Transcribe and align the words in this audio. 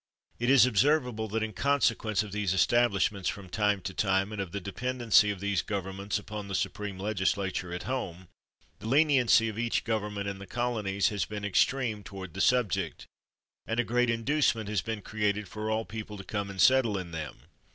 It 0.39 0.49
is 0.49 0.65
observable 0.65 1.27
that 1.27 1.43
in 1.43 1.53
consequence 1.53 2.23
of 2.23 2.31
these 2.31 2.55
estab 2.55 2.89
lishments 2.91 3.27
from 3.27 3.49
time 3.51 3.81
to 3.81 3.93
time, 3.93 4.31
and 4.31 4.41
of 4.41 4.51
the 4.51 4.59
de 4.59 4.71
pendency 4.71 5.31
of 5.31 5.39
these 5.39 5.61
governments 5.61 6.17
upon 6.17 6.47
the 6.47 6.55
supreme 6.55 6.97
legislature 6.97 7.71
at 7.71 7.83
home, 7.83 8.27
the 8.79 8.87
lenity 8.87 9.47
of 9.47 9.59
each 9.59 9.83
govern 9.83 10.15
ment 10.15 10.27
in 10.27 10.39
the 10.39 10.47
colonies 10.47 11.09
has 11.09 11.25
been 11.25 11.45
extreme 11.45 12.01
toward 12.01 12.33
the 12.33 12.41
subject; 12.41 13.05
and 13.67 13.79
a 13.79 13.83
great 13.83 14.09
inducement 14.09 14.67
has 14.69 14.81
been 14.81 15.03
created 15.03 15.47
for 15.47 15.85
people 15.85 16.17
to 16.17 16.23
come 16.23 16.49
and 16.49 16.59
settle 16.61 16.97
in 16.97 17.11
them. 17.11 17.37